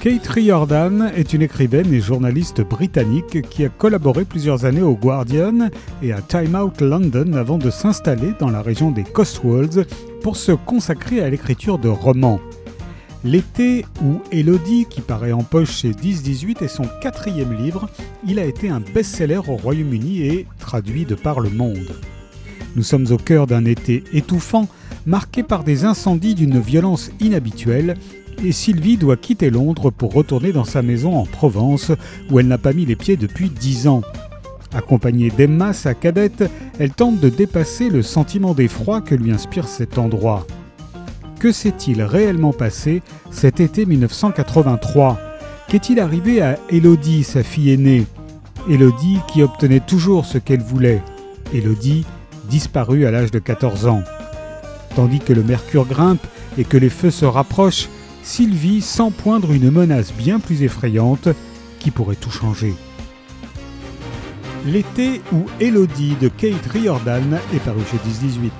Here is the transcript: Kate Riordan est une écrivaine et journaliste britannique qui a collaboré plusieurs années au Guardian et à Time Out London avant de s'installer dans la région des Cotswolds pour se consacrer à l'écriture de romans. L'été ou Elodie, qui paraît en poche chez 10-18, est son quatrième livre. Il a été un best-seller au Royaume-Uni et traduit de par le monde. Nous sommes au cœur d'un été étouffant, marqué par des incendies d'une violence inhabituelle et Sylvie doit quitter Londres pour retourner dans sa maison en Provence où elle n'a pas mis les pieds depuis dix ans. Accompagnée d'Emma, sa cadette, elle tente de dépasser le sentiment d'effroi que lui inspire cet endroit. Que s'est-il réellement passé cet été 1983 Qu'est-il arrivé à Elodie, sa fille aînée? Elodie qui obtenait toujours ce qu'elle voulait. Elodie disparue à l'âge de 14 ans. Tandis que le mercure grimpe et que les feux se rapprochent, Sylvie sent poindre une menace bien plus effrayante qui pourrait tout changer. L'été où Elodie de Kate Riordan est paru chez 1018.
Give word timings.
Kate 0.00 0.28
Riordan 0.28 1.10
est 1.14 1.34
une 1.34 1.42
écrivaine 1.42 1.92
et 1.92 2.00
journaliste 2.00 2.62
britannique 2.62 3.42
qui 3.50 3.66
a 3.66 3.68
collaboré 3.68 4.24
plusieurs 4.24 4.64
années 4.64 4.80
au 4.80 4.94
Guardian 4.94 5.68
et 6.02 6.14
à 6.14 6.22
Time 6.22 6.54
Out 6.54 6.80
London 6.80 7.34
avant 7.34 7.58
de 7.58 7.68
s'installer 7.68 8.32
dans 8.40 8.48
la 8.48 8.62
région 8.62 8.90
des 8.92 9.04
Cotswolds 9.04 9.84
pour 10.22 10.38
se 10.38 10.52
consacrer 10.52 11.20
à 11.20 11.28
l'écriture 11.28 11.78
de 11.78 11.90
romans. 11.90 12.40
L'été 13.24 13.84
ou 14.02 14.22
Elodie, 14.32 14.86
qui 14.88 15.02
paraît 15.02 15.32
en 15.32 15.42
poche 15.42 15.80
chez 15.80 15.90
10-18, 15.90 16.64
est 16.64 16.68
son 16.68 16.88
quatrième 17.02 17.52
livre. 17.52 17.90
Il 18.26 18.38
a 18.38 18.46
été 18.46 18.70
un 18.70 18.80
best-seller 18.80 19.42
au 19.48 19.56
Royaume-Uni 19.56 20.22
et 20.22 20.46
traduit 20.58 21.04
de 21.04 21.14
par 21.14 21.40
le 21.40 21.50
monde. 21.50 21.90
Nous 22.74 22.84
sommes 22.84 23.06
au 23.10 23.18
cœur 23.18 23.46
d'un 23.46 23.66
été 23.66 24.02
étouffant, 24.14 24.66
marqué 25.04 25.42
par 25.42 25.62
des 25.62 25.84
incendies 25.84 26.34
d'une 26.34 26.58
violence 26.58 27.10
inhabituelle 27.20 27.96
et 28.44 28.52
Sylvie 28.52 28.96
doit 28.96 29.16
quitter 29.16 29.50
Londres 29.50 29.90
pour 29.90 30.12
retourner 30.12 30.52
dans 30.52 30.64
sa 30.64 30.82
maison 30.82 31.16
en 31.16 31.26
Provence 31.26 31.92
où 32.30 32.40
elle 32.40 32.48
n'a 32.48 32.58
pas 32.58 32.72
mis 32.72 32.86
les 32.86 32.96
pieds 32.96 33.16
depuis 33.16 33.50
dix 33.50 33.86
ans. 33.86 34.02
Accompagnée 34.72 35.30
d'Emma, 35.30 35.72
sa 35.72 35.94
cadette, 35.94 36.44
elle 36.78 36.92
tente 36.92 37.18
de 37.18 37.28
dépasser 37.28 37.90
le 37.90 38.02
sentiment 38.02 38.54
d'effroi 38.54 39.00
que 39.00 39.14
lui 39.14 39.32
inspire 39.32 39.66
cet 39.66 39.98
endroit. 39.98 40.46
Que 41.40 41.52
s'est-il 41.52 42.02
réellement 42.02 42.52
passé 42.52 43.02
cet 43.30 43.60
été 43.60 43.86
1983 43.86 45.18
Qu'est-il 45.68 46.00
arrivé 46.00 46.42
à 46.42 46.58
Elodie, 46.68 47.24
sa 47.24 47.42
fille 47.42 47.70
aînée? 47.72 48.06
Elodie 48.68 49.18
qui 49.28 49.42
obtenait 49.42 49.80
toujours 49.80 50.26
ce 50.26 50.38
qu'elle 50.38 50.60
voulait. 50.60 51.02
Elodie 51.54 52.04
disparue 52.48 53.06
à 53.06 53.10
l'âge 53.10 53.30
de 53.30 53.38
14 53.38 53.86
ans. 53.86 54.02
Tandis 54.94 55.20
que 55.20 55.32
le 55.32 55.42
mercure 55.42 55.86
grimpe 55.86 56.24
et 56.58 56.64
que 56.64 56.76
les 56.76 56.90
feux 56.90 57.10
se 57.10 57.24
rapprochent, 57.24 57.88
Sylvie 58.22 58.80
sent 58.80 59.10
poindre 59.16 59.52
une 59.52 59.70
menace 59.70 60.12
bien 60.12 60.40
plus 60.40 60.62
effrayante 60.62 61.28
qui 61.78 61.90
pourrait 61.90 62.16
tout 62.16 62.30
changer. 62.30 62.74
L'été 64.66 65.22
où 65.32 65.46
Elodie 65.58 66.16
de 66.20 66.28
Kate 66.28 66.66
Riordan 66.70 67.38
est 67.54 67.64
paru 67.64 67.80
chez 67.90 67.98
1018. 68.04 68.52